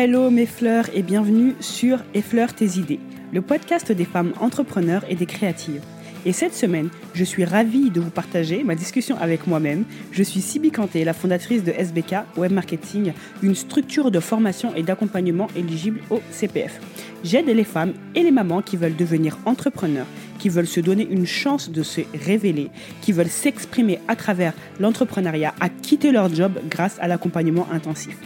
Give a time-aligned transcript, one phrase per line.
[0.00, 3.00] Hello mes fleurs et bienvenue sur Effleure tes idées,
[3.32, 5.82] le podcast des femmes entrepreneurs et des créatives.
[6.24, 9.84] Et cette semaine, je suis ravie de vous partager ma discussion avec moi-même.
[10.12, 13.12] Je suis Sibi Kanté, la fondatrice de SBK Web Marketing,
[13.42, 16.78] une structure de formation et d'accompagnement éligible au CPF.
[17.24, 20.06] J'aide les femmes et les mamans qui veulent devenir entrepreneurs,
[20.38, 22.70] qui veulent se donner une chance de se révéler,
[23.02, 28.16] qui veulent s'exprimer à travers l'entrepreneuriat, à quitter leur job grâce à l'accompagnement intensif.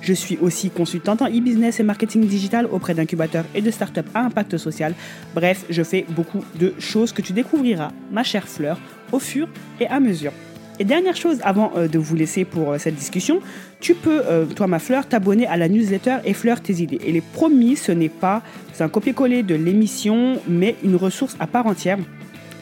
[0.00, 4.20] Je suis aussi consultante en e-business et marketing digital auprès d'incubateurs et de startups à
[4.20, 4.94] impact social.
[5.34, 8.78] Bref, je fais beaucoup de choses que tu découvriras, ma chère Fleur,
[9.12, 10.32] au fur et à mesure.
[10.78, 13.40] Et dernière chose avant euh, de vous laisser pour euh, cette discussion,
[13.80, 16.98] tu peux, euh, toi ma fleur, t'abonner à la newsletter et fleur tes idées.
[17.04, 18.42] Et les promis, ce n'est pas
[18.80, 21.98] un copier-coller de l'émission, mais une ressource à part entière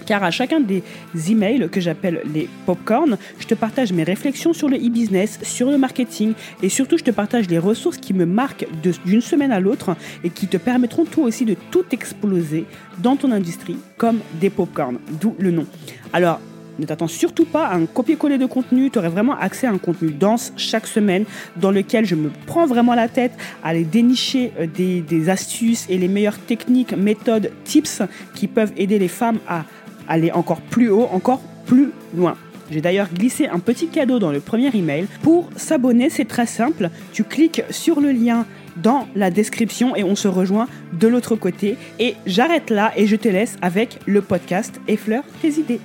[0.08, 0.82] car à chacun des
[1.30, 5.76] emails que j'appelle les popcorn, je te partage mes réflexions sur le e-business, sur le
[5.76, 8.66] marketing et surtout je te partage les ressources qui me marquent
[9.04, 12.64] d'une semaine à l'autre et qui te permettront toi aussi de tout exploser
[13.02, 15.66] dans ton industrie comme des popcorn, d'où le nom.
[16.14, 16.40] Alors,
[16.78, 19.78] ne t'attends surtout pas à un copier-coller de contenu, tu aurais vraiment accès à un
[19.78, 21.24] contenu dense chaque semaine
[21.56, 25.86] dans lequel je me prends vraiment la tête à aller dénicher euh, des, des astuces
[25.88, 28.02] et les meilleures techniques, méthodes, tips
[28.34, 29.64] qui peuvent aider les femmes à
[30.08, 32.36] aller encore plus haut, encore plus loin.
[32.70, 35.06] J'ai d'ailleurs glissé un petit cadeau dans le premier email.
[35.22, 36.90] Pour s'abonner, c'est très simple.
[37.12, 38.44] Tu cliques sur le lien
[38.76, 41.76] dans la description et on se rejoint de l'autre côté.
[41.98, 45.80] Et j'arrête là et je te laisse avec le podcast Effleure tes idées.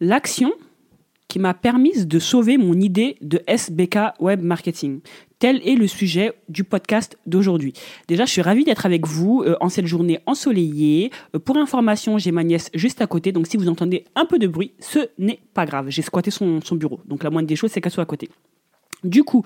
[0.00, 0.52] L'action
[1.38, 5.00] m'a permis de sauver mon idée de SBK Web Marketing.
[5.38, 7.72] Tel est le sujet du podcast d'aujourd'hui.
[8.08, 11.10] Déjà, je suis ravie d'être avec vous euh, en cette journée ensoleillée.
[11.34, 14.38] Euh, pour information, j'ai ma nièce juste à côté, donc si vous entendez un peu
[14.38, 15.86] de bruit, ce n'est pas grave.
[15.88, 18.30] J'ai squatté son bureau, donc la moindre des choses, c'est qu'elle soit à côté.
[19.04, 19.44] Du coup,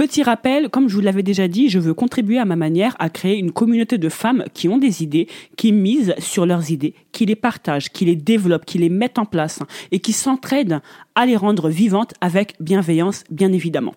[0.00, 3.10] Petit rappel, comme je vous l'avais déjà dit, je veux contribuer à ma manière à
[3.10, 5.28] créer une communauté de femmes qui ont des idées,
[5.58, 9.26] qui misent sur leurs idées, qui les partagent, qui les développent, qui les mettent en
[9.26, 9.58] place
[9.92, 10.80] et qui s'entraident
[11.14, 13.94] à les rendre vivantes avec bienveillance, bien évidemment.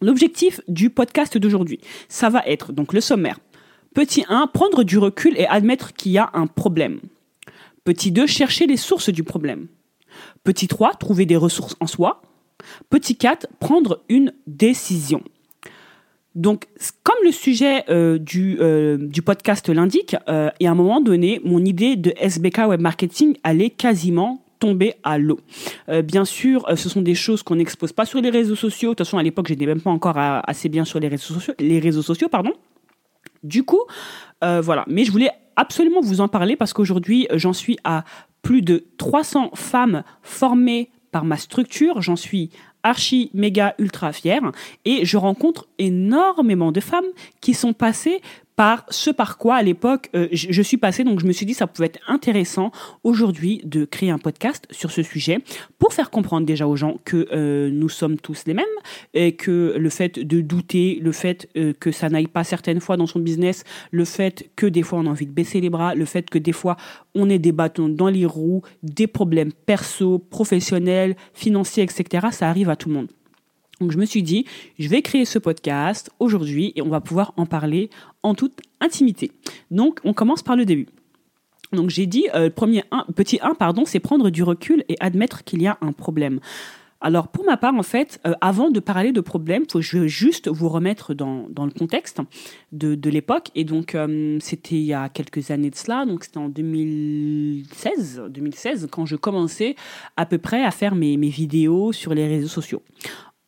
[0.00, 3.38] L'objectif du podcast d'aujourd'hui, ça va être donc le sommaire.
[3.94, 6.98] Petit 1, prendre du recul et admettre qu'il y a un problème.
[7.84, 9.68] Petit 2, chercher les sources du problème.
[10.42, 12.20] Petit 3, trouver des ressources en soi.
[12.88, 15.22] Petit 4, prendre une décision.
[16.34, 16.66] Donc,
[17.02, 21.40] comme le sujet euh, du, euh, du podcast l'indique, euh, et à un moment donné,
[21.44, 25.40] mon idée de SBK Web Marketing allait quasiment tomber à l'eau.
[26.04, 28.90] bien sûr, ce sont des choses qu'on n'expose pas sur les réseaux sociaux.
[28.90, 31.54] De toute façon, à l'époque, j'étais même pas encore assez bien sur les réseaux sociaux.
[31.58, 32.52] Les réseaux sociaux, pardon.
[33.42, 33.80] Du coup,
[34.42, 34.84] voilà.
[34.86, 38.04] Mais je voulais absolument vous en parler parce qu'aujourd'hui, j'en suis à
[38.42, 42.50] plus de 300 femmes formées par ma structure, j'en suis
[42.82, 44.52] archi méga ultra fière
[44.84, 47.04] et je rencontre énormément de femmes
[47.40, 48.20] qui sont passées
[48.60, 51.02] par ce par quoi à l'époque euh, je, suis passée.
[51.02, 52.72] Donc je me suis dit ça pouvait être intéressant
[53.04, 55.38] aujourd'hui de créer un podcast sur ce sujet
[55.78, 58.66] pour faire comprendre déjà aux gens que euh, nous sommes tous les mêmes
[59.14, 62.98] et que le fait de douter, le fait euh, que ça n'aille pas certaines fois
[62.98, 65.94] dans son business, le fait que des fois on a envie de baisser les bras,
[65.94, 66.76] le fait que des fois
[67.14, 72.26] on ait des bâtons dans les roues, des problèmes perso, professionnels, financiers, etc.
[72.30, 73.08] Ça arrive à tout le monde.
[73.80, 74.44] Donc je me suis dit,
[74.78, 77.90] je vais créer ce podcast aujourd'hui et on va pouvoir en parler
[78.22, 79.32] en toute intimité.
[79.70, 80.86] Donc on commence par le début.
[81.72, 85.62] Donc j'ai dit, euh, premier petit 1, pardon, c'est prendre du recul et admettre qu'il
[85.62, 86.40] y a un problème.
[87.02, 90.48] Alors pour ma part, en fait, euh, avant de parler de problème, faut je juste
[90.48, 92.20] vous remettre dans, le contexte
[92.72, 93.50] de, de l'époque.
[93.54, 98.24] Et donc euh, c'était il y a quelques années de cela, donc c'était en 2016,
[98.28, 99.76] 2016 quand je commençais
[100.18, 102.82] à peu près à faire mes, mes vidéos sur les réseaux sociaux.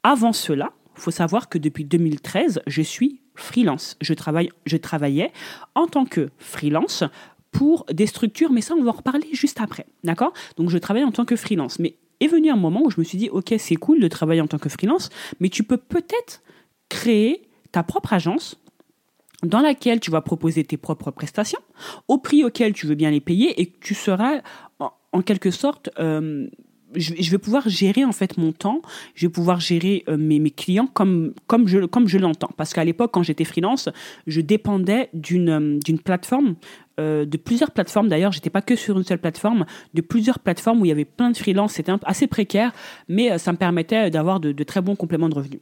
[0.03, 3.97] Avant cela, faut savoir que depuis 2013, je suis freelance.
[4.01, 5.33] Je, travaille, je travaillais
[5.75, 7.05] en tant que freelance
[7.51, 9.87] pour des structures, mais ça, on va en reparler juste après.
[10.05, 10.33] D'accord?
[10.57, 11.79] Donc, je travaille en tant que freelance.
[11.79, 14.41] Mais est venu un moment où je me suis dit, OK, c'est cool de travailler
[14.41, 15.11] en tant que freelance,
[15.41, 16.43] mais tu peux peut-être
[16.89, 17.43] créer
[17.73, 18.57] ta propre agence
[19.43, 21.59] dans laquelle tu vas proposer tes propres prestations
[22.07, 24.41] au prix auquel tu veux bien les payer et tu seras
[24.79, 26.49] en, quelque sorte euh,
[26.95, 28.83] je, vais pouvoir gérer en fait mon temps,
[29.15, 32.51] je vais pouvoir gérer euh, mes, clients comme comme je comme je l'entends.
[32.57, 33.89] Parce qu'à l'époque, quand j'étais freelance,
[34.27, 36.57] je dépendais d'une euh, plateforme,
[37.01, 38.09] euh, de plusieurs plateformes.
[38.09, 41.05] D'ailleurs, j'étais pas que sur une seule plateforme, de plusieurs plateformes où il y avait
[41.05, 41.75] plein de freelance.
[41.75, 42.73] C'était assez précaire,
[43.09, 45.61] mais ça me permettait d'avoir de très bons compléments de revenus.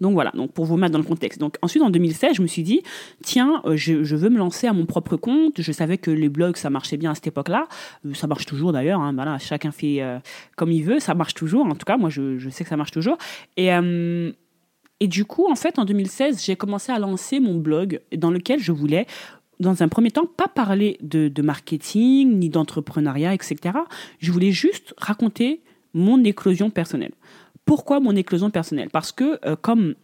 [0.00, 1.38] Donc voilà, donc pour vous mettre dans le contexte.
[1.38, 2.82] Donc ensuite en 2016, je me suis dit
[3.22, 5.60] tiens, euh, je, veux me lancer à mon propre compte.
[5.60, 7.68] Je savais que les blogs ça marchait bien à cette époque-là,
[8.04, 9.00] euh, ça marche toujours d'ailleurs.
[9.00, 10.18] Hein, voilà, chacun fait euh,
[10.56, 11.66] comme il veut, ça marche toujours.
[11.66, 13.18] En tout cas, moi je, sais que ça marche toujours.
[13.56, 13.70] Et
[14.98, 18.60] et du coup, en fait, en 2016, j'ai commencé à lancer mon blog dans lequel
[18.60, 19.06] je voulais
[19.60, 23.56] dans un premier temps, pas parler de, de marketing ni d'entrepreneuriat, etc.
[24.18, 25.62] Je voulais juste raconter
[25.94, 27.12] mon éclosion personnelle.
[27.66, 28.88] Pourquoi mon éclosion personnelle?
[28.90, 29.94] Parce que, euh, comme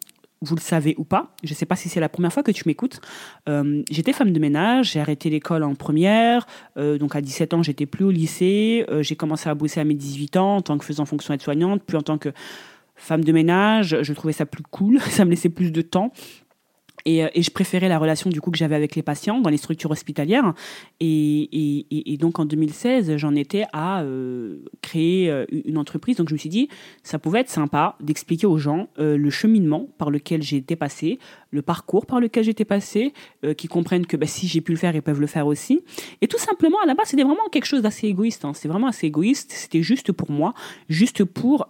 [0.42, 2.50] vous le savez ou pas, je ne sais pas si c'est la première fois que
[2.50, 3.00] tu m'écoutes,
[3.48, 7.62] euh, j'étais femme de ménage, j'ai arrêté l'école en première, euh, donc à 17 ans
[7.62, 10.84] j'étais plus au lycée, j'ai commencé à bosser à mes 18 ans en tant que
[10.84, 12.32] faisant fonction aide-soignante, puis en tant que
[12.96, 16.12] femme de ménage, je trouvais ça plus cool, ça me laissait plus de temps.
[17.08, 19.56] Euh, et, je préférais la relation du coup que j'avais avec les patients dans les
[19.56, 20.54] structures hospitalières.
[21.00, 26.16] Et, donc en 2016, j'en étais à euh, créer euh, une entreprise.
[26.16, 26.68] Donc je me suis dit,
[27.02, 31.18] ça pouvait être sympa d'expliquer aux gens le cheminement par lequel j'ai été passé,
[31.50, 33.12] le parcours par lequel j'étais passé,
[33.56, 35.82] qui comprennent que bah, si j'ai pu le faire, ils peuvent le faire aussi.
[36.20, 38.44] Et tout simplement, à la base, c'était vraiment quelque chose d'assez égoïste.
[38.44, 38.52] Hein.
[38.54, 39.52] C'était vraiment assez égoïste.
[39.52, 40.54] C'était juste pour moi,
[40.88, 41.68] juste pour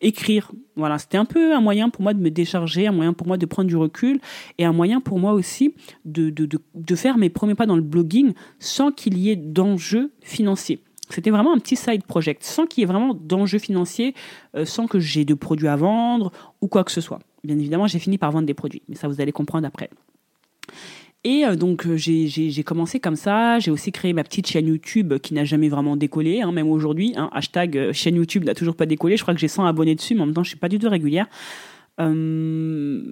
[0.00, 0.52] écrire.
[0.76, 3.36] Voilà, c'était un peu un moyen pour moi de me décharger, un moyen pour moi
[3.36, 4.20] de prendre du recul
[4.58, 5.74] et un moyen pour moi aussi
[6.04, 6.32] de,
[6.94, 10.80] faire mes premiers pas dans le blogging sans qu'il y ait d'enjeux financiers.
[11.10, 14.14] C'était vraiment un petit side project, sans qu'il y ait vraiment d'enjeux financiers,
[14.56, 16.32] euh, sans que j'ai de produits à vendre
[16.62, 17.20] ou quoi que ce soit.
[17.44, 19.90] Bien évidemment, j'ai fini par vendre des produits, mais ça vous allez comprendre après.
[21.24, 23.58] Et euh, donc euh, j'ai commencé comme ça.
[23.58, 27.14] J'ai aussi créé ma petite chaîne YouTube qui n'a jamais vraiment décollé, hein, même aujourd'hui.
[27.16, 29.16] Hein, hashtag euh, chaîne YouTube n'a toujours pas décollé.
[29.16, 30.78] Je crois que j'ai 100 abonnés dessus, mais en même temps je suis pas du
[30.78, 31.26] tout régulière.
[31.98, 33.02] Euh,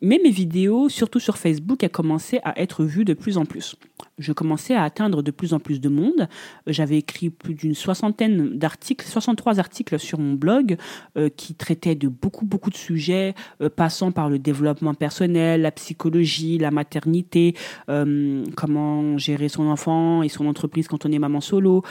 [0.00, 3.76] mais mes vidéos, surtout sur Facebook, a commencé à être vues de plus en plus.
[4.18, 6.28] Je commençais à atteindre de plus en plus de monde.
[6.66, 10.76] J'avais écrit plus d'une soixantaine d'articles, 63 articles sur mon blog
[11.16, 15.72] euh, qui traitaient de beaucoup, beaucoup de sujets, euh, passant par le développement personnel, la
[15.72, 17.54] psychologie, la maternité,
[17.88, 21.82] euh, comment gérer son enfant et son entreprise quand on est maman solo,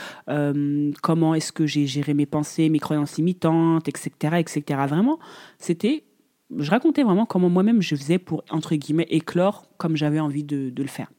[1.02, 4.80] comment est-ce que j'ai géré mes pensées, mes croyances imitantes, etc., etc.
[4.86, 5.18] Vraiment,
[5.58, 6.04] c'était
[6.56, 10.70] je racontais vraiment comment moi-même je faisais pour, entre guillemets, éclore comme j'avais envie de,
[10.70, 11.10] de le faire.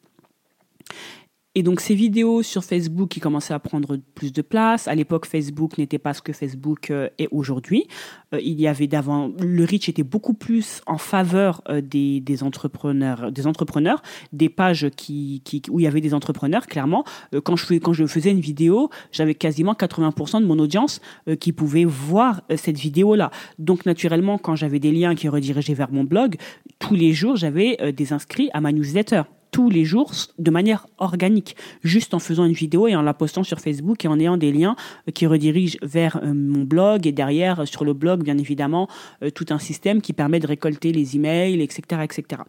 [1.56, 4.88] Et donc ces vidéos sur Facebook qui commençaient à prendre plus de place.
[4.88, 7.88] À l'époque, Facebook n'était pas ce que Facebook euh, est aujourd'hui.
[8.36, 13.31] Euh, il y avait d'avant, le reach était beaucoup plus en faveur euh, des, entrepreneurs,
[13.31, 15.42] des entrepreneurs, des pages qui,
[15.72, 16.68] où il y avait des entrepreneurs.
[16.68, 17.04] Clairement,
[17.44, 21.01] quand je quand je faisais une vidéo, j'avais quasiment 80% de mon audience
[21.40, 23.31] qui pouvait voir cette vidéo-là.
[23.57, 26.36] Donc naturellement, quand j'avais des liens qui redirigeaient vers mon blog,
[26.78, 29.24] tous les jours, j'avais des inscrits à ma newsletter
[29.60, 33.44] tous les jours de manière organique, juste en faisant une vidéo et en la postant
[33.44, 37.12] sur Facebook et en ayant des liens euh, qui redirigent vers euh, mon blog et
[37.12, 38.88] derrière sur le blog bien évidemment
[39.22, 42.44] euh, tout un système qui permet de récolter les emails, etc., etc.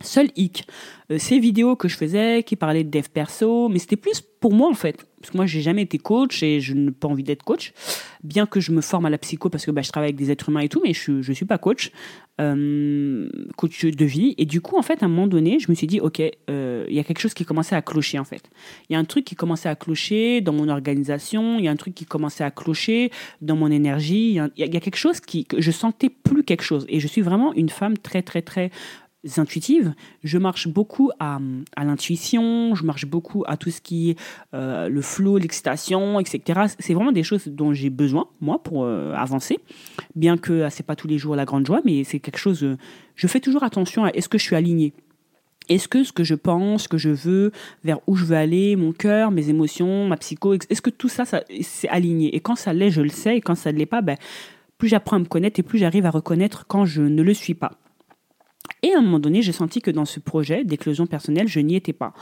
[0.00, 0.66] Seul hic,
[1.16, 4.70] ces vidéos que je faisais qui parlaient de dev perso, mais c'était plus pour moi
[4.70, 7.42] en fait parce que moi j'ai jamais été coach et je n'ai pas envie d'être
[7.42, 7.72] coach,
[8.22, 10.30] bien que je me forme à la psycho parce que bah, je travaille avec des
[10.30, 11.90] êtres humains et tout, mais je je suis pas coach,
[12.40, 14.34] euh, coach de vie.
[14.38, 16.86] Et du coup en fait à un moment donné je me suis dit ok euh,
[16.88, 18.48] il y a quelque chose qui commençait à clocher en fait.
[18.88, 21.70] Il y a un truc qui commençait à clocher dans mon organisation, il y a
[21.70, 23.10] un truc qui commençait à clocher
[23.40, 26.10] dans mon énergie, il y a, il y a quelque chose qui que je sentais
[26.10, 28.70] plus quelque chose et je suis vraiment une femme très très très
[29.36, 29.94] intuitives.
[30.22, 31.38] Je marche beaucoup à,
[31.76, 34.18] à l'intuition, je marche beaucoup à tout ce qui est
[34.54, 36.60] euh, le flow, l'excitation, etc.
[36.78, 39.58] C'est vraiment des choses dont j'ai besoin, moi, pour euh, avancer.
[40.14, 42.64] Bien que euh, c'est pas tous les jours la grande joie, mais c'est quelque chose.
[43.14, 44.92] je fais toujours attention à est-ce que je suis aligné
[45.68, 47.52] est-ce que ce que je pense, ce que je veux,
[47.84, 51.26] vers où je veux aller, mon cœur, mes émotions, ma psycho, est-ce que tout ça,
[51.26, 52.34] ça c'est aligné?
[52.34, 54.16] Et quand ça l'est, je le sais, et quand ça ne l'est pas, ben,
[54.78, 57.54] plus j'apprends à me connaître et plus j'arrive à reconnaître quand je ne le suis
[57.54, 57.72] pas.
[58.82, 61.76] Et à un moment donné, j'ai senti que dans ce projet d'éclosion personnelle, je n'y
[61.76, 62.12] étais pas.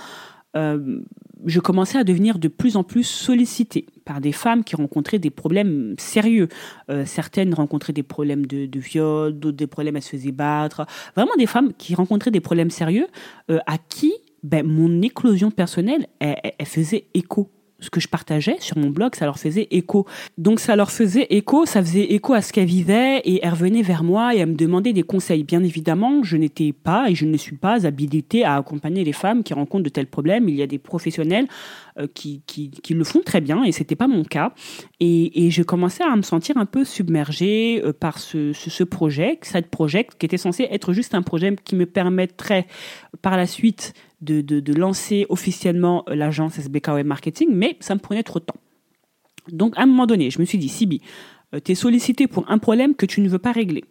[0.57, 1.01] Euh,
[1.45, 5.31] je commençais à devenir de plus en plus sollicitée par des femmes qui rencontraient des
[5.31, 6.49] problèmes sérieux.
[6.91, 10.87] Euh, certaines rencontraient des problèmes de, viol, d'autres des problèmes, elles se faisaient battre.
[11.15, 13.07] Vraiment des femmes qui rencontraient des problèmes sérieux
[13.51, 18.79] euh, à qui ben, mon éclosion personnelle, elle faisait écho ce que je partageais sur
[18.79, 20.07] mon blog, ça leur faisait écho.
[20.39, 23.83] Donc ça leur faisait écho, ça faisait écho à ce qu'elles vivaient et elles revenaient
[23.83, 25.45] vers moi et elles me demandaient des conseils.
[25.45, 29.43] Bien évidemment, je n'étais pas et je ne suis pas habilitée à accompagner les femmes
[29.43, 30.49] qui rencontrent de tels problèmes.
[30.49, 31.47] Il y a des professionnels
[31.99, 34.53] euh, qui, qui, le font très bien et c'était pas mon cas.
[35.01, 38.85] Et, et, je commençais à me sentir un peu submergée euh, par ce, ce, ce
[38.85, 42.67] projet, cette projet qui était censé être juste un projet qui me permettrait
[43.23, 48.01] par la suite de, de, lancer officiellement euh, l'agence SBK Web Marketing, mais ça me
[48.01, 48.57] prenait trop de temps.
[49.49, 51.03] Donc à un moment donné, je me suis dit, Sibi,
[51.55, 53.85] euh, tu es sollicité pour un problème que tu ne veux pas régler.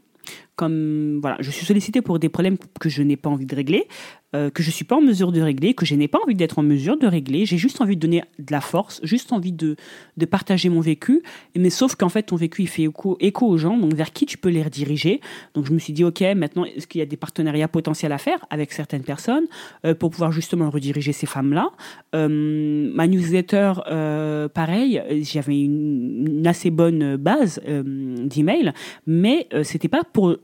[0.55, 3.88] Comme voilà, je suis sollicité pour des problèmes que je n'ai pas envie de régler,
[4.35, 6.59] euh, que je suis pas en mesure de régler, que je n'ai pas envie d'être
[6.59, 7.45] en mesure de régler.
[7.45, 9.75] J'ai juste envie de donner de la force, juste envie de,
[10.17, 11.21] de partager mon vécu.
[11.55, 14.25] Mais sauf qu'en fait, ton vécu, il fait écho, écho aux gens, donc vers qui
[14.25, 15.21] tu peux les rediriger.
[15.53, 18.17] Donc je me suis dit, ok, maintenant, est-ce qu'il y a des partenariats potentiels à
[18.17, 19.45] faire avec certaines personnes
[19.85, 21.69] euh, pour pouvoir justement rediriger ces femmes-là?
[22.13, 23.74] Euh, Ma newsletter,
[24.53, 28.74] pareil, j'avais une, une, assez bonne base d'emails,
[29.07, 30.35] mais c'était pas pour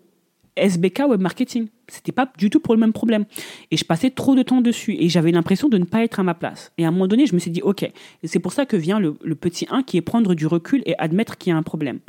[0.56, 1.68] SBK Web Marketing.
[1.88, 3.26] C'était pas du tout pour le même problème.
[3.72, 4.96] Et je passais trop de temps dessus.
[5.00, 6.72] Et j'avais l'impression de ne pas être à ma place.
[6.78, 7.90] Et à un moment donné, je me suis dit, OK.
[8.24, 11.38] C'est pour ça que vient le, petit 1 qui est prendre du recul et admettre
[11.38, 12.00] qu'il y a un problème.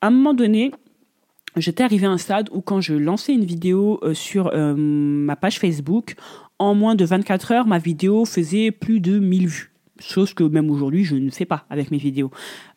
[0.00, 0.72] À un moment donné,
[1.56, 5.36] j'étais arrivé à un stade où quand je lançais une vidéo euh, sur euh, ma
[5.36, 6.14] page Facebook,
[6.58, 9.71] en moins de 24 heures, ma vidéo faisait plus de 1000 vues
[10.02, 12.30] chose que même aujourd'hui je ne fais pas avec mes vidéos.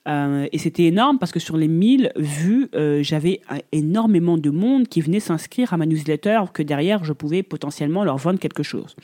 [0.08, 3.42] Euh, et c'était énorme parce que sur les 1000 vues, euh, j'avais
[3.72, 8.18] énormément de monde qui venait s'inscrire à ma newsletter, que derrière je pouvais potentiellement leur
[8.18, 8.96] vendre quelque chose.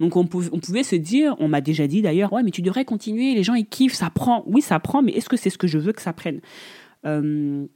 [0.00, 3.34] Donc on, pouvait, se dire, on m'a déjà dit d'ailleurs, ouais mais tu devrais continuer,
[3.34, 4.42] les gens ils kiffent, ça prend.
[4.46, 6.40] Oui ça prend, mais est-ce que c'est ce que je veux que ça prenne?
[7.06, 7.66] Euh,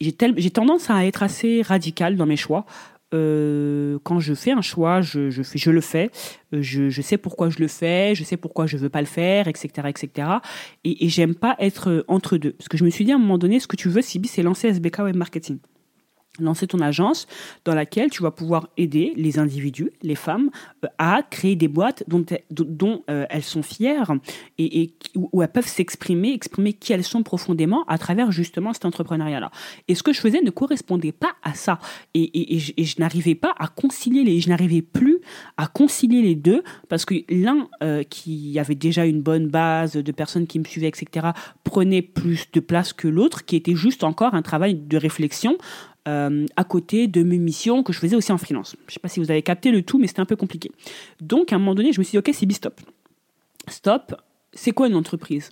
[0.00, 2.66] j'ai tendance à être assez radical dans mes choix.
[3.12, 5.18] Euh, quand je fais un choix, je,
[5.70, 6.10] le fais,
[6.54, 9.48] euh, je, sais pourquoi je le fais, je sais pourquoi je veux pas le faire,
[9.48, 10.28] etc., etc.
[10.84, 13.38] Et, j'aime pas être entre deux, parce que je me suis dit à un moment
[13.38, 15.58] donné, ce que tu veux, Sibi, c'est lancer SBK Web Marketing
[16.38, 17.26] lancer ton agence
[17.64, 20.50] dans laquelle tu vas pouvoir aider les individus, les femmes,
[20.84, 24.12] euh, à créer des boîtes dont, dont euh, elles sont fières
[24.58, 29.50] et, où elles peuvent s'exprimer, exprimer qui elles sont profondément à travers justement cet entrepreneuriat-là.
[29.88, 31.78] Et ce que je faisais ne correspondait pas à ça.
[32.14, 35.18] Et, je, n'arrivais pas à concilier les, je n'arrivais plus
[35.58, 40.12] à concilier les deux parce que l'un euh, qui avait déjà une bonne base de
[40.12, 41.28] personnes qui me suivaient, etc.,
[41.64, 45.58] prenait plus de place que l'autre, qui était juste encore un travail de réflexion
[46.08, 48.76] euh, à côté de mes missions que je faisais aussi en freelance.
[48.86, 50.70] Je ne sais pas si vous avez capté le tout, mais c'était un peu compliqué.
[51.20, 52.80] Donc, à un moment donné, je me suis dit, OK, c'est stop.
[53.68, 54.14] Stop,
[54.54, 55.50] c'est quoi une entreprise?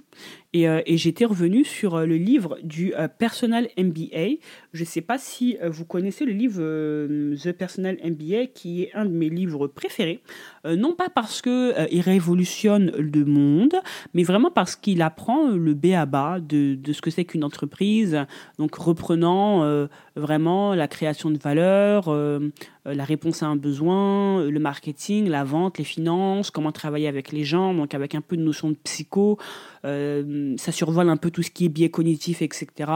[0.57, 4.37] Euh, et, j'étais revenu sur euh, le livre du euh, Personal MBA.
[4.73, 6.61] Je ne sais pas si vous connaissez le livre
[7.37, 10.21] The Personal MBA, qui est un de mes livres préférés.
[10.65, 13.75] Non pas parce qu'il révolutionne le monde,
[14.15, 17.45] mais vraiment parce qu'il apprend le B à bas de, de ce que c'est qu'une
[17.45, 18.27] entreprise.
[18.59, 19.65] Donc reprenant
[20.17, 22.11] vraiment la création de valeur,
[22.85, 27.45] la réponse à un besoin, le marketing, la vente, les finances, comment travailler avec les
[27.45, 29.39] gens, donc avec un peu de notion de psycho.
[29.85, 32.91] Euh, ça survole un peu tout ce qui est biais cognitif, etc.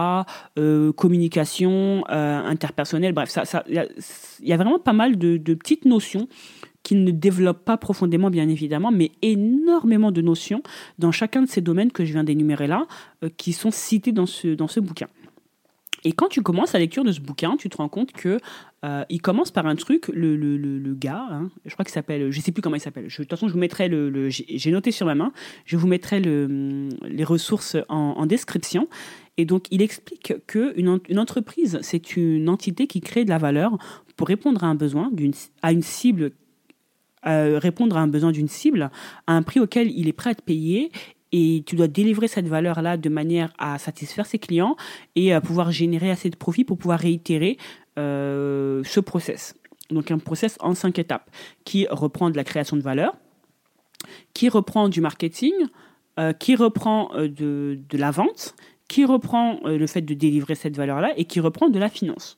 [0.57, 3.37] Euh, communication euh, interpersonnelle, bref,
[3.69, 3.87] il
[4.47, 6.27] y, a vraiment pas mal de, petites notions
[6.85, 10.63] qui ne développent pas profondément, bien évidemment, mais énormément de notions
[10.99, 12.85] dans chacun de ces domaines que je viens d'énumérer là,
[13.37, 15.07] qui sont cités dans ce, dans ce bouquin.
[16.05, 18.37] Et quand tu commences la lecture de ce bouquin, tu te rends compte que
[18.85, 22.29] euh, il commence par un truc, le, le, le, gars, hein, je crois qu'il s'appelle,
[22.29, 23.07] je sais plus comment il s'appelle.
[23.07, 25.33] De toute façon, je vous mettrai le, j'ai noté sur ma main,
[25.65, 28.87] je vous mettrai le, les ressources en, description.
[29.37, 33.39] Et donc, il explique que une, une entreprise, c'est une entité qui crée de la
[33.39, 33.75] valeur
[34.15, 36.31] pour répondre à un besoin, d'une, à une cible
[37.25, 38.91] répondre à un besoin d'une cible
[39.27, 40.91] à un prix auquel il est prêt à te payer
[41.37, 44.77] et tu dois délivrer cette valeur-là de manière à satisfaire ses clients
[45.15, 47.57] et à pouvoir générer assez de profit pour pouvoir réitérer
[47.99, 49.53] euh, ce process.
[49.89, 51.29] Donc un process en cinq étapes
[51.65, 53.17] qui reprend de la création de valeur,
[54.33, 55.51] qui reprend du marketing,
[56.19, 58.55] euh, qui reprend euh, de, de, la vente,
[58.87, 62.37] qui reprend le fait de délivrer cette valeur-là et qui reprend de la finance.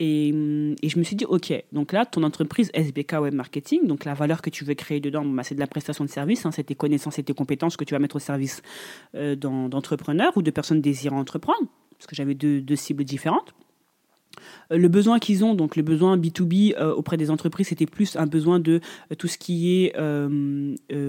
[0.00, 4.04] Hum, et, je me suis dit, OK, donc là, ton entreprise SBK Web Marketing, donc
[4.04, 6.52] la valeur que tu veux créer dedans, bah, c'est de la prestation de service, hein,
[6.52, 8.62] c'est tes connaissances et tes compétences que tu vas mettre au service
[9.16, 11.66] euh, d'entrepreneurs ou de personnes désirant entreprendre,
[11.98, 13.54] parce que j'avais deux cibles différentes.
[14.72, 18.16] Euh, le besoin qu'ils ont, donc le besoin B2B euh, auprès des entreprises, c'était plus
[18.16, 18.80] un besoin de
[19.10, 19.94] euh, tout ce qui est,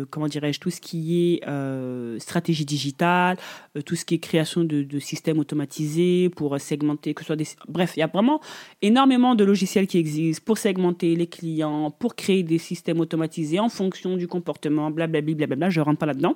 [0.10, 3.38] comment dirais-je, tout ce qui est stratégie digitale,
[3.86, 7.48] tout ce qui est création de, systèmes automatisés pour segmenter, que ce soit des...
[7.68, 8.42] Bref, il y a vraiment
[8.82, 13.70] énormément de logiciels qui existent pour segmenter les clients, pour créer des systèmes automatisés en
[13.70, 16.36] fonction du comportement, blablabla, blablabla, je rentre pas là-dedans.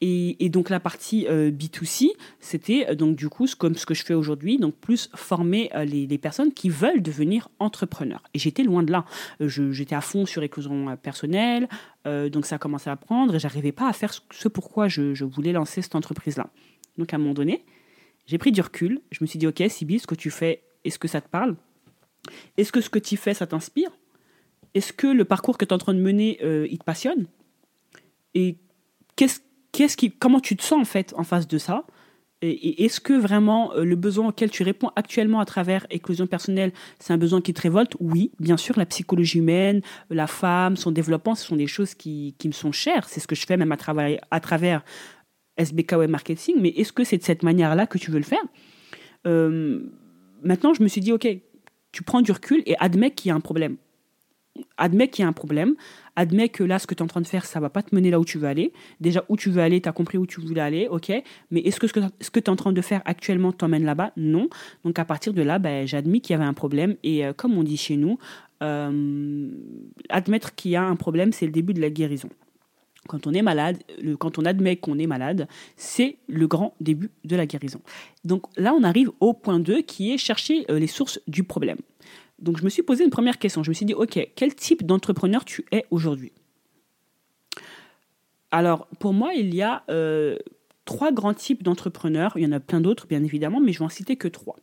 [0.00, 4.58] Et, donc la partie B2C, c'était donc du coup comme ce que je fais aujourd'hui,
[4.58, 8.22] donc plus former les, les personnes qui veulent devenir entrepreneurs.
[8.34, 9.04] Et j'étais loin de là.
[9.40, 11.68] Euh, j'étais à fond sur l'éclosion euh, personnelle,
[12.06, 15.24] euh, donc ça a commencé à prendre et j'arrivais pas à faire ce pourquoi je,
[15.24, 16.48] voulais lancer cette entreprise-là.
[16.98, 17.64] Donc à un moment donné,
[18.26, 19.00] j'ai pris du recul.
[19.10, 21.56] Je me suis dit, ok, Sibyl, ce que tu fais, est-ce que ça te parle?
[22.56, 23.90] Est-ce que ce que tu fais, ça t'inspire?
[24.74, 27.26] Est-ce que le parcours que tu es en train de mener, il te passionne?
[28.34, 28.58] Et
[29.14, 29.40] qu'est-ce,
[29.72, 31.84] qu'est-ce qui, comment tu te sens en fait en face de ça?
[32.42, 36.72] Et est-ce que vraiment euh, le besoin auquel tu réponds actuellement à travers éclosion personnelle,
[36.98, 37.96] c'est un besoin qui te révolte?
[37.98, 42.34] Oui, bien sûr, la psychologie humaine, la femme, son développement, ce sont des choses qui,
[42.38, 43.08] qui me sont chères.
[43.08, 44.84] C'est ce que je fais même à travers, à travers
[45.56, 46.56] SBK Web Marketing.
[46.60, 48.44] Mais est-ce que c'est de cette manière-là que tu veux le faire?
[49.26, 49.80] Euh,
[50.42, 51.26] Maintenant, je me suis dit, OK,
[51.92, 53.76] tu prends du recul et admets qu'il y a un problème
[54.76, 55.74] admets qu'il y a un problème,
[56.16, 57.94] admets que là, ce que tu es en train de faire, ça va pas te
[57.94, 58.72] mener là où tu veux aller.
[59.00, 61.12] Déjà, où tu veux aller, tu as compris où tu voulais aller, ok.
[61.50, 64.12] Mais est-ce que ce que tu es en train de faire actuellement t'emmène là-bas?
[64.16, 64.48] Non.
[64.84, 66.96] Donc, à partir de là, ben, j'admis qu'il y avait un problème.
[67.02, 68.18] Et euh, comme on dit chez nous,
[68.62, 69.48] euh,
[70.08, 72.30] admettre qu'il y a un problème, c'est le début de la guérison.
[73.06, 73.78] Quand on est malade,
[74.18, 77.80] quand on admet qu'on est malade, c'est le grand début de la guérison.
[78.24, 81.78] Donc là, on arrive au point 2 qui est chercher euh, les sources du problème.
[82.38, 83.62] Donc je me suis posé une première question.
[83.62, 86.32] Je me suis dit, OK, quel type d'entrepreneur tu es aujourd'hui?
[88.50, 90.36] Alors pour moi, il y a euh,
[90.84, 92.32] trois grands types d'entrepreneurs.
[92.36, 94.56] Il y en a plein d'autres, bien évidemment, mais je vais en citer que trois.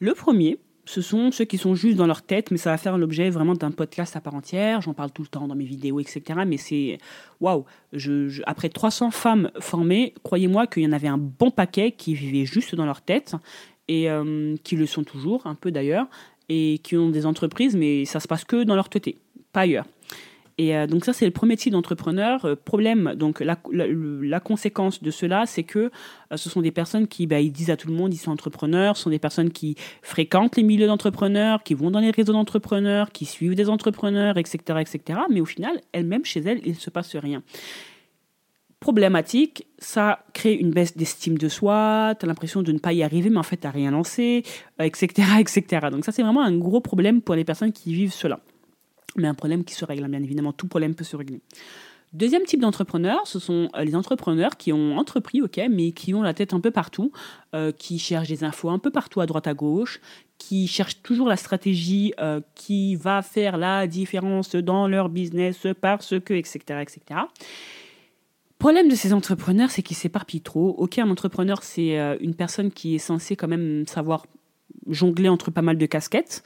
[0.00, 2.98] Le premier, ce sont ceux qui sont juste dans leur tête, mais ça va faire
[2.98, 4.80] l'objet vraiment d'un podcast à part entière.
[4.80, 6.40] J'en parle tout le temps dans mes vidéos, etc.
[6.46, 6.98] Mais c'est
[7.40, 7.64] waouh!
[8.46, 12.74] Après 300 femmes formées, croyez-moi qu'il y en avait un bon paquet qui vivaient juste
[12.74, 13.36] dans leur tête
[13.92, 16.06] et euh, qui le sont toujours, un peu d'ailleurs,
[16.48, 19.10] et qui ont des entreprises, mais ça se passe que dans leur tête,
[19.52, 19.84] pas ailleurs.
[20.56, 22.44] Et euh, donc ça, c'est le premier type d'entrepreneur.
[22.46, 25.90] Euh, problème, donc la, la, conséquence de cela, c'est que
[26.34, 28.96] ce sont des personnes qui bah, ils disent à tout le monde ils sont entrepreneurs,
[28.96, 33.12] ce sont des personnes qui fréquentent les milieux d'entrepreneurs, qui vont dans les réseaux d'entrepreneurs,
[33.12, 35.20] qui suivent des entrepreneurs, etc., etc.
[35.30, 37.42] Mais au final, elles-mêmes, chez elles, il ne se passe rien
[38.82, 43.04] problématique, ça crée une baisse d'estime de soi, tu as l'impression de ne pas y
[43.04, 44.42] arriver, mais en fait, tu rien lancé,
[44.80, 45.86] etc., euh, etc.
[45.90, 48.40] Donc ça, c'est vraiment un gros problème pour les personnes qui vivent cela.
[49.16, 51.40] Mais un problème qui se règle, hein, bien évidemment, tout problème peut se régler.
[52.12, 56.22] Deuxième type d'entrepreneurs, ce sont euh, les entrepreneurs qui ont entrepris, ok, mais qui ont
[56.22, 57.12] la tête un peu partout,
[57.54, 60.00] euh, qui cherchent des infos un peu partout à droite à gauche,
[60.38, 62.14] qui cherchent toujours la stratégie
[62.56, 67.20] qui va faire la différence dans leur business parce que, etc., etc
[68.62, 70.68] problème de ces entrepreneurs, c'est qu'ils s'éparpillent trop.
[70.78, 74.24] Ok, un entrepreneur, c'est euh, une personne qui est censée quand même savoir
[74.88, 76.44] jongler entre pas mal de casquettes,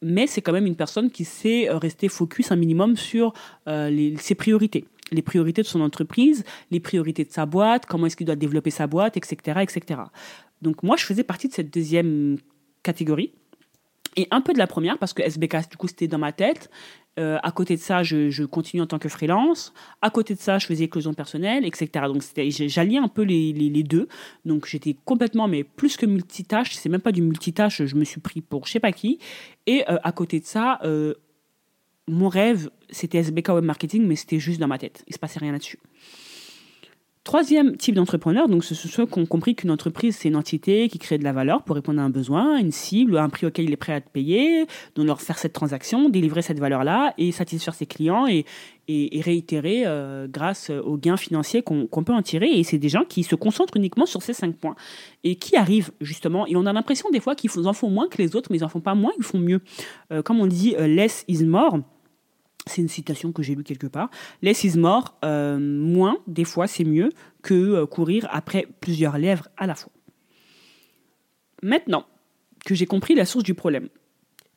[0.00, 3.34] mais c'est quand même une personne qui sait euh, rester focus un minimum sur
[3.68, 4.86] euh, ses priorités.
[5.12, 8.70] Les priorités de son entreprise, les priorités de sa boîte, comment est-ce qu'il doit développer
[8.70, 10.00] sa boîte, etc., etc.
[10.62, 12.38] Donc moi, je faisais partie de cette deuxième
[12.82, 13.32] catégorie.
[14.16, 16.70] Et un peu de la première, parce que SBK, du coup, c'était dans ma tête.
[17.18, 19.72] Euh, à côté de ça, je, continue en tant que freelance.
[20.02, 22.06] À côté de ça, je faisais éclosion personnelle, etc.
[22.06, 24.08] Donc, j'alliais un peu les, deux.
[24.44, 26.74] Donc, j'étais complètement, mais plus que multitâche.
[26.74, 27.84] C'est même pas du multitâche.
[27.84, 29.18] Je me suis pris pour je sais pas qui.
[29.66, 31.14] Et euh, à côté de ça, euh,
[32.08, 35.04] mon rêve, c'était SBK Web Marketing, mais c'était juste dans ma tête.
[35.06, 35.78] Il se passait rien là-dessus.
[37.24, 40.90] Troisième type d'entrepreneur, donc ce sont ceux qui ont compris qu'une entreprise, c'est une entité
[40.90, 43.64] qui crée de la valeur pour répondre à un besoin, une cible, un prix auquel
[43.64, 47.32] il est prêt à te payer, donc leur faire cette transaction, délivrer cette valeur-là et
[47.32, 48.44] satisfaire ses clients et,
[48.86, 52.50] réitérer euh, grâce aux gains financiers qu'on peut en tirer.
[52.50, 54.76] Et c'est des gens qui se concentrent uniquement sur ces cinq points
[55.24, 56.46] et qui arrivent justement.
[56.46, 58.64] Et on a l'impression des fois qu'ils en font moins que les autres, mais ils
[58.64, 59.62] en font pas moins, ils font mieux.
[60.12, 61.78] Euh, comme on dit, euh, less is more.
[62.66, 64.10] C'est une citation que j'ai lue quelque part.
[64.42, 67.10] Less is more, euh, moins, des fois, c'est mieux
[67.42, 69.92] que euh, courir après plusieurs lèvres à la fois.
[71.62, 72.06] Maintenant
[72.64, 73.88] que j'ai compris la source du problème,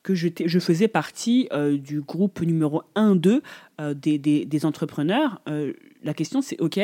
[0.03, 3.41] que je, faisais partie euh, du groupe numéro 1-2
[3.93, 5.41] des, des, des, entrepreneurs,
[6.03, 6.79] la question c'est, OK,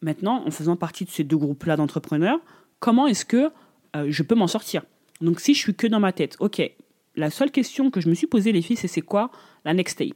[0.00, 2.38] maintenant, en faisant partie de ces deux groupes-là d'entrepreneurs,
[2.80, 3.50] comment est-ce que
[3.94, 4.84] je peux m'en sortir?
[5.20, 6.62] Donc si je suis que dans ma tête, OK,
[7.16, 9.30] la seule question que je me suis posée, les filles, c'est c'est quoi
[9.64, 10.14] la next step?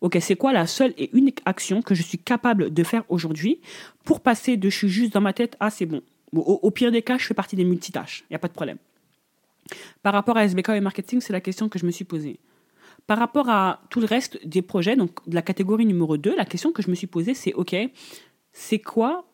[0.00, 3.60] Ok, c'est quoi la seule et unique action que je suis capable de faire aujourd'hui
[4.04, 6.02] pour passer de je suis juste dans ma tête à c'est bon?
[6.34, 8.24] au, pire des cas, je fais partie des multitâches.
[8.30, 8.78] Il n'y a pas de problème.
[10.02, 12.40] Par rapport à SBK et marketing, c'est la question que je me suis posée.
[13.06, 16.44] Par rapport à tout le reste des projets, donc de la catégorie numéro 2, la
[16.44, 17.76] question que je me suis posée, c'est OK,
[18.52, 19.26] c'est quoi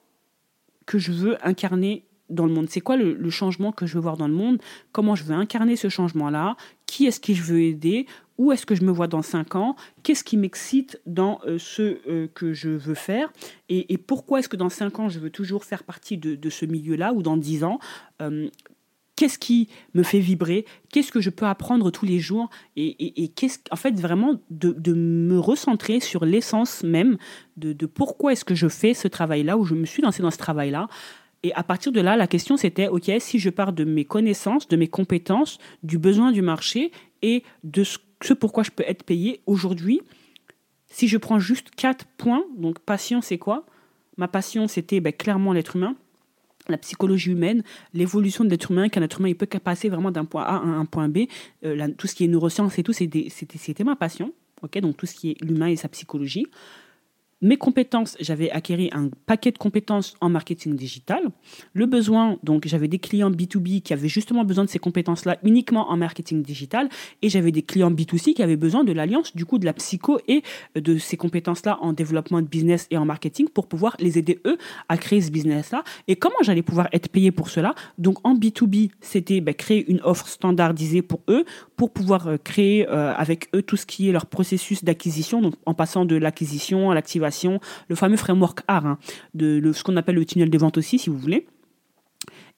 [0.86, 2.68] que je veux incarner dans le monde.
[2.68, 4.58] C'est quoi le, changement que je veux voir dans le monde?
[4.92, 6.56] Comment je veux incarner ce changement-là?
[6.86, 8.06] Qui est-ce que je veux aider?
[8.38, 9.76] Où est-ce que je me vois dans 5 ans?
[10.02, 13.32] Qu'est-ce qui m'excite dans euh, ce euh, que je veux faire?
[13.68, 17.12] Et, pourquoi est-ce que dans 5 ans, je veux toujours faire partie de, ce milieu-là?
[17.12, 17.78] Ou dans 10 ans?
[18.22, 18.48] Euh,
[19.18, 20.64] Qu'est-ce qui me fait vibrer?
[20.92, 22.50] Qu'est-ce que je peux apprendre tous les jours?
[22.76, 27.18] Et, qu'est-ce, en fait, vraiment de, me recentrer sur l'essence même
[27.56, 30.30] de, de pourquoi est-ce que je fais ce travail-là, ou je me suis lancée dans
[30.30, 30.86] ce travail-là?
[31.48, 34.68] Et à partir de là, la question c'était, OK, si je pars de mes connaissances,
[34.68, 39.40] de mes compétences, du besoin du marché et de ce pourquoi je peux être payé
[39.46, 40.02] aujourd'hui,
[40.88, 43.64] si je prends juste quatre points, donc passion c'est quoi
[44.18, 45.96] Ma passion c'était ben, clairement l'être humain.
[46.68, 47.62] la psychologie humaine,
[47.94, 50.66] l'évolution de l'être humain, qu'un être humain il peut passer vraiment d'un point A à
[50.66, 51.20] un point B,
[51.64, 54.34] euh, tout ce qui est neurosciences et tout, c'était ma passion.
[54.60, 56.46] ok donc tout ce qui est l'humain et sa psychologie
[57.40, 61.22] mes compétences, j'avais acquis un paquet de compétences en marketing digital.
[61.72, 65.90] Le besoin, donc j'avais des clients B2B qui avaient justement besoin de ces compétences-là uniquement
[65.90, 66.88] en marketing digital
[67.22, 70.18] et j'avais des clients B2C qui avaient besoin de l'alliance du coup de la psycho
[70.26, 70.42] et
[70.74, 74.58] de ces compétences-là en développement de business et en marketing pour pouvoir les aider eux
[74.88, 75.84] à créer ce business-là.
[76.08, 77.74] Et comment j'allais pouvoir être payé pour cela?
[77.98, 81.44] Donc en B2B, c'était ben, créer une offre standardisée pour eux
[81.76, 85.54] pour pouvoir euh, créer euh, avec eux tout ce qui est leur processus d'acquisition, donc
[85.64, 87.27] en passant de l'acquisition à l'activation
[87.88, 88.98] le fameux framework AR, hein,
[89.34, 91.46] de ce qu'on appelle le tunnel de vente aussi, si vous voulez.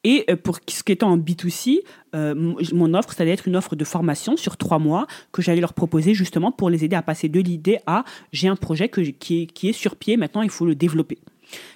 [0.02, 1.80] Et euh, pour ce qui est en B2C,
[2.14, 2.34] euh,
[2.72, 5.74] mon offre, ça allait être une offre de formation sur trois mois que j'allais leur
[5.74, 9.48] proposer justement pour les aider à passer de l'idée à j'ai un projet que, qui,
[9.62, 11.18] est, sur pied, maintenant il faut le développer.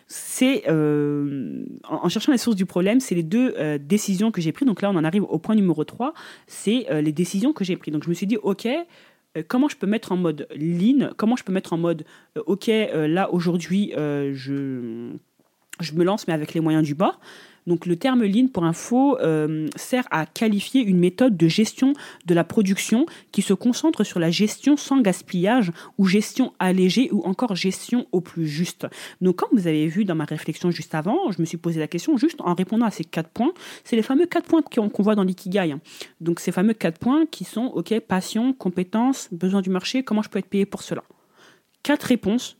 [0.06, 4.68] C'est euh, en, cherchant les sources du problème, c'est les deux décisions que j'ai prises.
[4.68, 6.14] Donc là, on en arrive au point numéro 3,
[6.46, 7.92] c'est les décisions que j'ai prises.
[7.92, 8.68] Donc je me suis dit, OK,
[9.42, 12.04] comment je peux mettre en mode lean, comment je peux mettre en mode,
[12.36, 15.10] euh, ok, euh, là aujourd'hui, je,
[15.80, 17.20] je me lance, mais avec les moyens du bord.
[17.66, 21.94] Donc le terme lean, pour info, euh, sert à qualifier une méthode de gestion
[22.26, 27.22] de la production qui se concentre sur la gestion sans gaspillage ou gestion allégée ou
[27.22, 28.86] encore gestion au plus juste.
[29.20, 31.88] Donc comme vous avez vu dans ma réflexion juste avant, je me suis posé la
[31.88, 33.52] question juste en répondant à ces quatre points.
[33.84, 35.74] C'est les fameux quatre points qu'on voit dans l'ikigai.
[36.20, 40.28] Donc ces fameux quatre points qui sont, ok, passion, compétence, besoin du marché, comment je
[40.28, 41.02] peux être payé pour cela?
[41.82, 42.56] Quatre réponses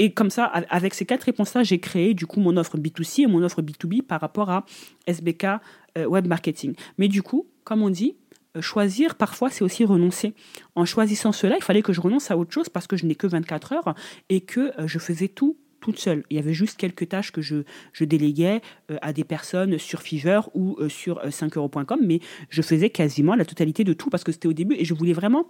[0.00, 3.26] et comme ça, avec ces quatre réponses-là, j'ai créé du coup mon offre B2C et
[3.26, 4.64] mon offre B2B par rapport à
[5.06, 5.44] SBK
[5.98, 6.74] euh, Web Marketing.
[6.96, 8.16] Mais du coup, comme on dit,
[8.56, 10.32] euh, choisir, parfois, c'est aussi renoncer.
[10.74, 13.14] En choisissant cela, il fallait que je renonce à autre chose parce que je n'ai
[13.14, 13.94] que 24 heures
[14.30, 16.24] et que euh, je faisais tout toute seule.
[16.30, 17.56] Il y avait juste quelques tâches que je,
[17.94, 18.60] je déléguais
[19.00, 23.94] à des personnes sur Fiverr ou sur 5euros.com, mais je faisais quasiment la totalité de
[23.94, 25.46] tout parce que c'était au début et je voulais vraiment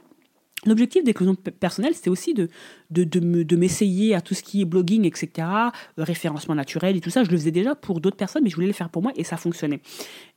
[0.66, 2.48] L'objectif d'éclosion personnelle, c'était aussi de,
[2.90, 7.08] de, de, m'essayer à tout ce qui est blogging, etc., euh, référencement naturel et tout
[7.08, 7.24] ça.
[7.24, 9.24] Je le faisais déjà pour d'autres personnes, mais je voulais le faire pour moi et
[9.24, 9.80] ça fonctionnait.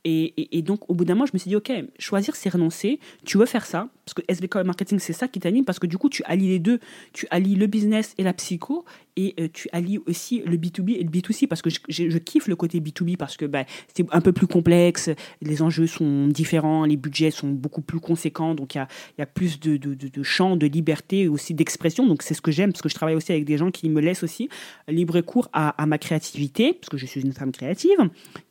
[0.06, 3.00] Et, donc, au bout d'un moment, je me suis dit, OK, choisir, c'est renoncer.
[3.24, 5.96] Tu veux faire ça, parce que SBK Marketing, c'est ça qui t'anime, parce que du
[5.96, 6.78] coup, tu allies les deux.
[7.14, 8.84] Tu allies le business et la psycho,
[9.16, 12.56] et euh, tu allies aussi le B2B et le B2C, parce que je, kiffe le
[12.56, 13.64] côté B2B, parce que bah,
[13.94, 15.08] c'est un peu plus complexe,
[15.40, 18.86] les enjeux sont différents, les budgets sont beaucoup plus conséquents, donc il
[19.18, 22.06] y a, plus de, de, de, de champ, de liberté et aussi d'expression.
[22.06, 24.02] Donc, c'est ce que j'aime, parce que je travaille aussi avec des gens qui me
[24.02, 24.50] laissent aussi
[24.86, 27.96] libre cours à, à ma créativité, parce que je suis une femme créative,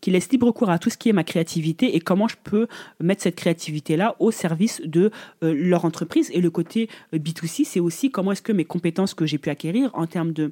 [0.01, 1.42] qui laisse libre cours à tout ce qui est ma créativité
[1.81, 2.67] et comment je peux
[2.99, 5.11] mettre cette créativité-là au service de
[5.43, 6.29] euh, leur entreprise.
[6.33, 9.49] Et le côté euh, B2C, c'est aussi comment est-ce que mes compétences que j'ai pu
[9.49, 10.51] acquérir en termes de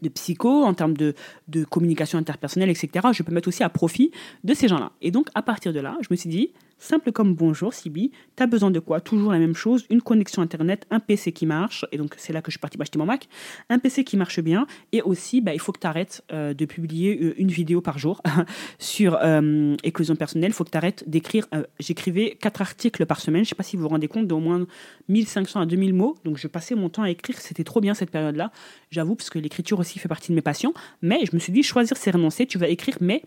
[0.00, 1.14] de psycho, en termes de,
[1.48, 4.10] de communication interpersonnelle, etc., je peux mettre aussi à profit
[4.42, 4.92] de ces gens-là.
[5.02, 8.10] Et donc, à partir de là, je me suis dit, Simple comme bonjour, Sibi.
[8.36, 9.00] Tu as besoin de quoi?
[9.00, 11.86] Toujours la même chose, une connexion Internet, un PC qui marche.
[11.92, 13.28] Et donc, c'est là que je suis partie m'acheter mon Mac.
[13.70, 14.66] Un PC qui marche bien.
[14.90, 17.98] Et aussi, bah, il faut que tu arrêtes euh, de publier euh, une vidéo par
[17.98, 18.20] jour
[18.80, 20.50] sur euh, éclosion personnelle.
[20.50, 21.46] Il faut que tu arrêtes d'écrire.
[21.78, 23.44] J'écrivais quatre articles par semaine.
[23.44, 24.66] Je sais pas si vous vous rendez compte d'au moins
[25.08, 26.16] 1500 à 2000 mots.
[26.24, 27.38] Donc, je passais mon temps à écrire.
[27.38, 28.50] C'était trop bien cette période-là.
[28.90, 30.74] J'avoue, parce que l'écriture aussi fait partie de mes passions.
[31.00, 32.44] Mais je me suis dit, choisir, c'est renoncer.
[32.46, 33.22] Tu vas écrire, mais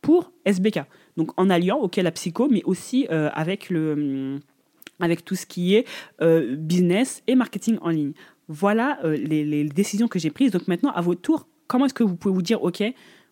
[0.00, 0.80] pour SBK.
[1.16, 4.40] Donc en alliant, ok, la psycho, mais aussi euh, avec, le, hum,
[5.00, 5.86] avec tout ce qui est
[6.20, 8.12] euh, business et marketing en ligne.
[8.48, 10.52] Voilà euh, les, décisions que j'ai prises.
[10.52, 12.82] Donc maintenant, à votre tour, comment est-ce que vous pouvez vous dire, ok,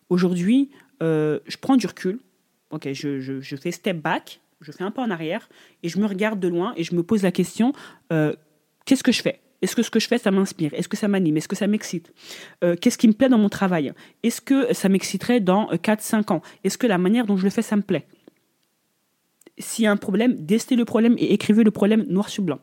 [0.09, 0.69] aujourd'hui,
[1.01, 2.19] je prends du recul,
[2.71, 5.49] ok, je, je, je, fais step back, je fais un pas en arrière,
[5.83, 7.73] et je me regarde de loin et je me pose la question,
[8.09, 9.41] qu'est-ce que je fais?
[9.61, 10.73] Est-ce que ce que je fais, ça m'inspire?
[10.73, 11.37] Est-ce que ça m'anime?
[11.37, 12.13] Est-ce que ça m'excite?
[12.63, 13.93] Euh, Qu'est-ce qui me plaît dans mon travail?
[14.23, 16.41] Est-ce que ça m'exciterait dans 4-5 euh, ans?
[16.63, 18.05] Est-ce que la manière dont je le fais, ça me plaît?
[19.57, 22.59] S'il y a un problème, destez le problème et écrivez le problème noir sur blanc.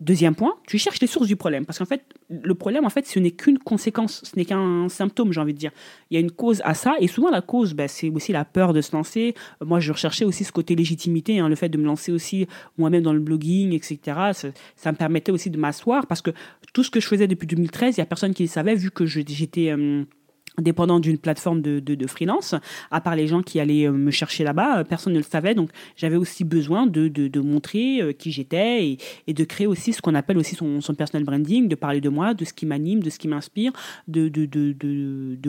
[0.00, 1.66] Deuxième point, tu cherches les sources du problème.
[1.66, 5.30] Parce qu'en fait, le problème, en fait, ce n'est qu'une conséquence, ce n'est qu'un symptôme,
[5.30, 5.72] j'ai envie de dire.
[6.10, 8.46] Il y a une cause à ça, et souvent la cause, ben, c'est aussi la
[8.46, 9.34] peur de se lancer.
[9.60, 12.46] Moi, je recherchais aussi ce côté légitimité, hein, le fait de me lancer aussi
[12.78, 14.00] moi-même dans le blogging, etc.
[14.74, 16.30] Ça, me permettait aussi de m'asseoir, parce que
[16.72, 18.90] tout ce que je faisais depuis 2013, il n'y a personne qui le savait, vu
[18.90, 19.70] que j'étais...
[19.70, 20.04] Euh,
[20.58, 22.54] dépendant d'une plateforme de, de, freelance,
[22.90, 25.54] à part les gens qui allaient euh, me chercher là-bas, euh, personne ne le savait,
[25.54, 30.02] donc j'avais aussi besoin de, de, montrer euh, qui j'étais et, de créer aussi ce
[30.02, 33.02] qu'on appelle aussi son, son personal branding, de parler de moi, de ce qui m'anime,
[33.02, 33.72] de ce qui m'inspire,
[34.08, 34.30] de,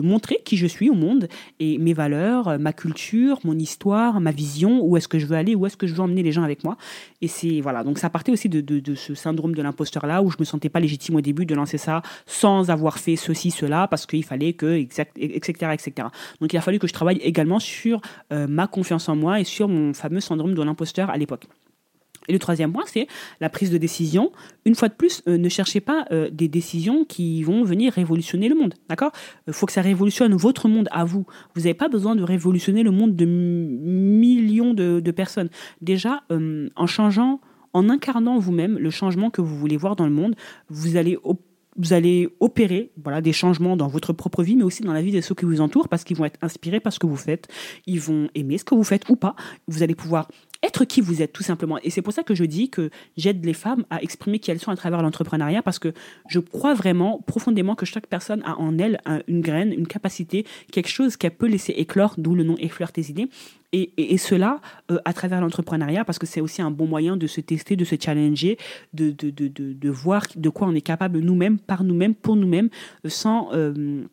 [0.02, 1.28] montrer qui je suis au monde
[1.60, 5.54] et mes valeurs, ma culture, mon histoire, ma vision, où est-ce que je veux aller,
[5.54, 6.76] où est-ce que je veux emmener les gens avec moi.
[7.20, 10.36] Et c'est, voilà, donc ça partait aussi de ce syndrome de l'imposteur là, où je
[10.38, 14.06] me sentais pas légitime au début de lancer ça sans avoir fait ceci, cela, parce
[14.06, 14.76] qu'il fallait que
[15.16, 16.08] etc., etc.
[16.40, 18.00] Donc il a fallu que je travaille également sur
[18.32, 21.46] euh, ma confiance en moi et sur mon fameux syndrome de l'imposteur à l'époque.
[22.28, 23.08] Et le troisième point, c'est
[23.40, 24.30] la prise de décision.
[24.64, 28.48] Une fois de plus, euh, ne cherchez pas euh, des décisions qui vont venir révolutionner
[28.48, 28.74] le monde.
[28.88, 29.10] D'accord?
[29.48, 31.26] Il faut que ça révolutionne votre monde à vous.
[31.56, 35.50] Vous n'avez pas besoin de révolutionner le monde de millions de, de personnes.
[35.80, 37.40] Déjà, en changeant,
[37.72, 40.36] en incarnant vous-même le changement que vous voulez voir dans le monde,
[40.68, 41.18] vous allez
[41.76, 45.12] vous allez opérer voilà, des changements dans votre propre vie, mais aussi dans la vie
[45.12, 47.48] de ceux qui vous entourent, parce qu'ils vont être inspirés par ce que vous faites,
[47.86, 49.34] ils vont aimer ce que vous faites ou pas.
[49.68, 50.28] Vous allez pouvoir
[50.62, 51.78] être qui vous êtes, tout simplement.
[51.82, 54.60] Et c'est pour ça que je dis que j'aide les femmes à exprimer qui elles
[54.60, 55.92] sont à travers l'entrepreneuriat, parce que
[56.28, 60.88] je crois vraiment profondément que chaque personne a en elle une graine, une capacité, quelque
[60.88, 63.28] chose qu'elle peut laisser éclore, d'où le nom Effleure tes idées.
[63.74, 67.40] Et, cela euh, à travers l'entrepreneuriat, parce que c'est aussi un bon moyen de se
[67.40, 68.58] tester, de se challenger,
[68.92, 72.68] de, de, de, de, voir de quoi on est capable nous-mêmes, par nous-mêmes, pour nous-mêmes,
[73.06, 73.48] sans...
[73.54, 74.04] Euh,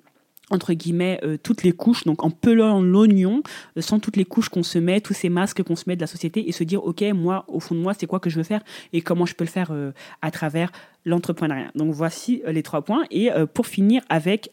[0.49, 3.41] entre guillemets euh, toutes les couches, donc en pelant l'oignon,
[3.77, 6.01] euh, sans toutes les couches qu'on se met, tous ces masques qu'on se met de
[6.01, 8.37] la société, et se dire ok moi au fond de moi c'est quoi que je
[8.37, 8.61] veux faire
[8.93, 10.71] et comment je peux le faire euh, à travers
[11.05, 11.71] l'entrepreneuriat.
[11.75, 14.51] Donc voici les trois points et pour finir avec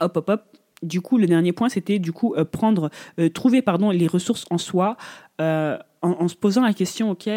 [0.00, 0.42] hop hop hop.
[0.82, 2.90] Du coup, le dernier point, c'était du coup prendre,
[3.34, 4.96] trouver pardon les ressources en soi,
[5.38, 7.28] en, se posant la question, ok,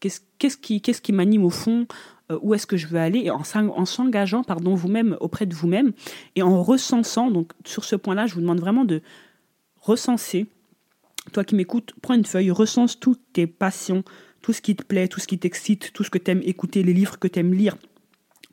[0.00, 1.86] qu'est-ce qui, qu'est-ce qui m'anime au fond
[2.30, 3.44] où est-ce que je veux aller, en,
[3.84, 5.92] s'engageant pardon vous-même auprès de vous-même
[6.36, 7.30] et en recensant.
[7.30, 9.02] Donc sur ce point-là, je vous demande vraiment de
[9.80, 10.46] recenser.
[11.32, 14.04] Toi qui m'écoutes, prends une feuille, recense toutes tes passions,
[14.42, 16.92] tout ce qui te plaît, tout ce qui t'excite, tout ce que tu écouter, les
[16.92, 17.76] livres que tu lire,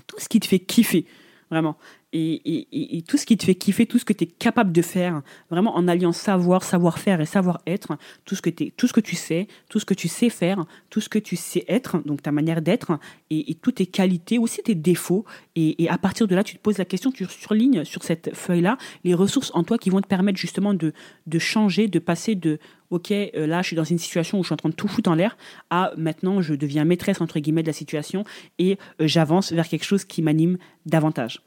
[0.08, 1.06] tout ce qui te fait kiffer,
[1.50, 1.78] vraiment
[2.14, 5.22] et, tout ce qui te fait kiffer, tout ce que tu es capable de faire,
[5.50, 9.48] vraiment en alliant savoir, savoir-faire et savoir-être, tout, ce que tout ce que tu sais,
[9.70, 12.62] tout ce que tu sais faire, tout ce que tu sais être, donc ta manière
[12.62, 15.26] d'être, et, toutes tes qualités, aussi tes défauts.
[15.56, 18.78] Et, à partir de là, tu te poses la question, tu surlignes sur cette feuille-là
[19.04, 20.94] les ressources en toi qui vont te permettre justement de,
[21.40, 24.54] changer, de passer de ok, euh, là je suis dans une situation où je suis
[24.54, 25.38] en train de tout foutre en l'air,
[25.70, 28.26] à maintenant je deviens maîtresse entre guillemets de la situation
[28.60, 31.42] et euh, j'avance vers quelque chose qui m'anime davantage.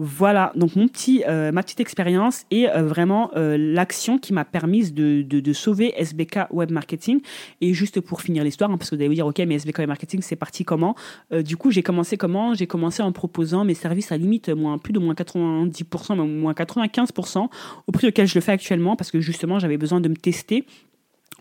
[0.00, 4.44] Voilà, donc mon petit, euh, ma petite expérience et euh, vraiment euh, l'action qui m'a
[4.44, 7.20] permise de, sauver SBK Web Marketing.
[7.60, 9.78] Et juste pour finir l'histoire, hein, parce que vous allez vous dire, ok, mais SBK
[9.78, 10.94] Web Marketing, c'est parti comment?
[11.32, 12.54] Du coup, j'ai commencé comment?
[12.54, 17.48] J'ai commencé en proposant mes services à limite moins, plus de moins 90%, moins 95%
[17.86, 20.64] au prix auquel je le fais actuellement, parce que justement, j'avais besoin de me tester.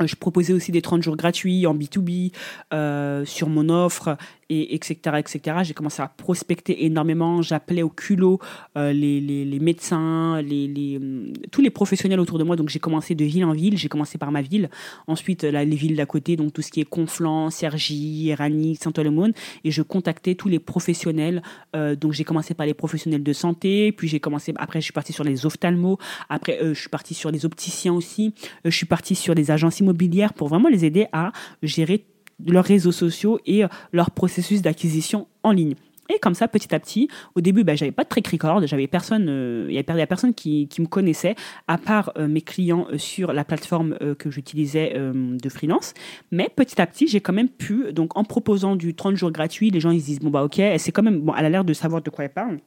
[0.06, 2.32] Je proposais aussi des 30 jours gratuits en B2B
[2.72, 4.16] euh, sur mon offre
[4.50, 7.42] et etc etc j'ai commencé à prospecter énormément.
[7.42, 8.40] J'appelais au culot
[8.78, 12.56] euh, les, les, les, médecins les, les, hum, tous les professionnels autour de moi.
[12.56, 13.78] Donc j'ai commencé de ville en ville.
[13.78, 14.70] J'ai commencé par ma ville.
[15.08, 19.34] Ensuite là, les villes d'à côté donc tout ce qui est Conflans Cergy Erani Saint-Olomone
[19.64, 21.42] et je contactais tous les professionnels
[21.76, 23.92] euh, donc j'ai commencé par les professionnels de santé.
[23.92, 25.98] Puis j'ai commencé après je suis partie sur les ophtalmos.
[26.30, 28.34] Après euh, je suis partie sur les opticiens aussi.
[28.66, 31.32] Je suis partie sur les agences immobilières pour vraiment les aider à
[31.62, 32.06] gérer
[32.46, 35.76] leurs réseaux sociaux et euh, leur processus d'acquisition en ligne.
[36.10, 38.88] Et comme ça, petit à petit, au début, bah, j'avais pas de track record, j'avais
[38.88, 41.36] personne, euh, il y avait personne qui, qui, me connaissait,
[41.68, 45.94] à part euh, mes clients sur la plateforme que j'utilisais de freelance.
[46.32, 49.70] Mais petit à petit, j'ai quand même pu, donc en proposant du 30 jours gratuit,
[49.70, 51.66] les gens ils se disent bon bah ok, c'est quand même, bon, elle a l'air
[51.66, 52.60] de savoir de quoi elle parle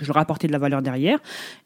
[0.00, 1.18] je leur apportais de la valeur derrière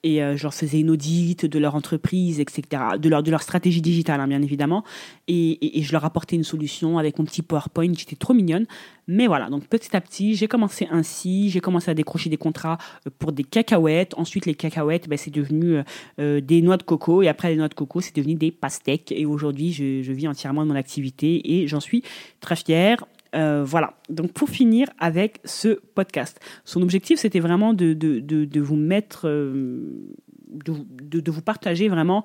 [0.02, 3.42] et euh, je leur faisais une audite de leur entreprise, etc., de leur, de leur
[3.42, 4.84] stratégie digitale, hein, bien évidemment.
[5.26, 8.66] Et, et, je leur apportais une solution avec mon petit PowerPoint, j'étais trop mignonne.
[9.06, 12.78] Mais voilà, donc petit à petit, j'ai commencé ainsi, j'ai commencé à décrocher des contrats
[13.06, 14.14] euh, pour des cacahuètes.
[14.16, 15.82] Ensuite, les cacahuètes, ben, c'est devenu
[16.20, 17.22] euh, des noix de coco.
[17.22, 19.12] Et après les noix de coco, c'est devenu des pastèques.
[19.12, 22.02] Et aujourd'hui, je, je vis entièrement de mon activité et j'en suis
[22.40, 23.04] très fière.
[23.34, 23.94] Euh, voilà.
[24.08, 29.28] Donc pour finir avec ce podcast, son objectif c'était vraiment de, de, de, vous mettre,
[29.28, 30.16] euh,
[30.48, 32.24] de, de, vous partager vraiment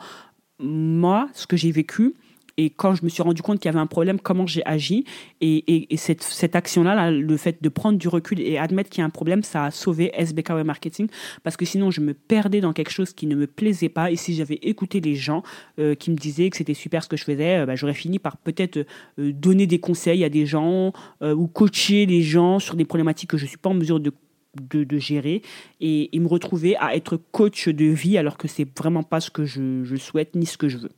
[0.59, 2.13] moi ce que j'ai vécu
[2.57, 5.05] et quand je me suis rendu compte qu'il y avait un problème, comment j'ai agi.
[5.41, 9.05] Et, et, cette, action-là, le fait de prendre du recul et admettre qu'il y a
[9.05, 11.07] un problème, ça a sauvé SBK Web Marketing.
[11.41, 14.11] Parce que sinon, je me perdais dans quelque chose qui ne me plaisait pas.
[14.11, 15.41] Et si j'avais écouté les gens
[15.79, 18.19] euh, qui me disaient que c'était super ce que je faisais, euh, bah, j'aurais fini
[18.19, 22.85] par peut-être euh, donner des conseils à des gens ou coacher les gens sur des
[22.85, 25.41] problématiques que je ne suis pas en mesure de gérer
[25.79, 29.45] et, me retrouver à être coach de vie alors que c'est vraiment pas ce que
[29.45, 30.91] je souhaite ni ce que je veux.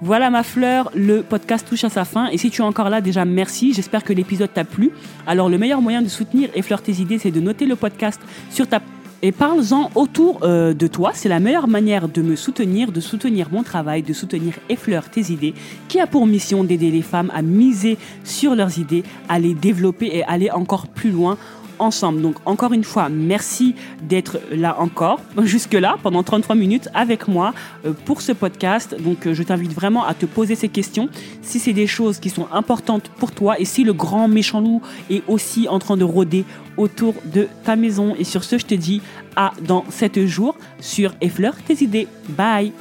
[0.00, 2.28] Voilà ma fleur, le podcast touche à sa fin.
[2.28, 3.72] Et si tu es encore là, déjà merci.
[3.72, 4.92] J'espère que l'épisode t'a plu.
[5.26, 8.68] Alors le meilleur moyen de soutenir Effleure tes idées, c'est de noter le podcast sur
[8.68, 8.80] ta
[9.20, 11.10] et parle-en autour euh, de toi.
[11.12, 15.32] C'est la meilleure manière de me soutenir, de soutenir mon travail, de soutenir Effleure tes
[15.32, 15.54] idées,
[15.88, 20.08] qui a pour mission d'aider les femmes à miser sur leurs idées, à les développer
[20.12, 21.36] et aller encore plus loin
[21.78, 22.22] ensemble.
[22.22, 27.92] Donc encore une fois, merci d'être là encore, jusque-là, pendant 33 minutes avec moi euh,
[28.04, 28.96] pour ce podcast.
[29.00, 31.08] Donc euh, je t'invite vraiment à te poser ces questions.
[31.42, 34.82] Si c'est des choses qui sont importantes pour toi et si le grand méchant loup
[35.10, 36.44] est aussi en train de rôder
[36.76, 38.14] autour de ta maison.
[38.18, 39.02] Et sur ce, je te dis
[39.36, 42.08] à dans 7 jours sur Effleur tes idées.
[42.30, 42.72] Bye